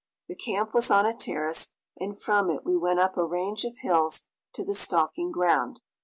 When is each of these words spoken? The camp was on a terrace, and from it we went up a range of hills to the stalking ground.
The 0.27 0.33
camp 0.35 0.73
was 0.73 0.89
on 0.89 1.05
a 1.05 1.13
terrace, 1.15 1.75
and 1.95 2.19
from 2.19 2.49
it 2.49 2.65
we 2.65 2.75
went 2.75 2.99
up 2.99 3.17
a 3.17 3.23
range 3.23 3.65
of 3.65 3.77
hills 3.83 4.23
to 4.53 4.63
the 4.65 4.73
stalking 4.73 5.29
ground. 5.29 5.79